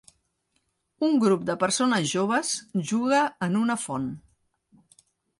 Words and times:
Un 1.07 1.17
grup 1.23 1.43
de 1.49 1.55
persones 1.63 2.07
joves 2.11 2.53
juga 2.91 3.19
en 3.49 3.59
una 3.59 3.75
font. 3.83 4.07